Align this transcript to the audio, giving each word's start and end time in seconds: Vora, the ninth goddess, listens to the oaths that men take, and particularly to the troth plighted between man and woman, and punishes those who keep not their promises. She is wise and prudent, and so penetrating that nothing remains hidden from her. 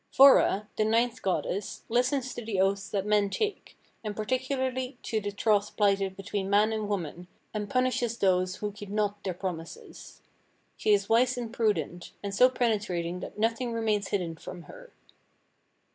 Vora, 0.11 0.67
the 0.77 0.83
ninth 0.83 1.21
goddess, 1.21 1.83
listens 1.87 2.33
to 2.33 2.43
the 2.43 2.59
oaths 2.59 2.89
that 2.89 3.05
men 3.05 3.29
take, 3.29 3.77
and 4.03 4.15
particularly 4.15 4.97
to 5.03 5.21
the 5.21 5.31
troth 5.31 5.77
plighted 5.77 6.17
between 6.17 6.49
man 6.49 6.73
and 6.73 6.89
woman, 6.89 7.27
and 7.53 7.69
punishes 7.69 8.17
those 8.17 8.55
who 8.55 8.71
keep 8.71 8.89
not 8.89 9.23
their 9.23 9.35
promises. 9.35 10.23
She 10.75 10.91
is 10.91 11.07
wise 11.07 11.37
and 11.37 11.53
prudent, 11.53 12.13
and 12.23 12.33
so 12.33 12.49
penetrating 12.49 13.19
that 13.19 13.37
nothing 13.37 13.73
remains 13.73 14.07
hidden 14.07 14.37
from 14.37 14.63
her. 14.63 14.91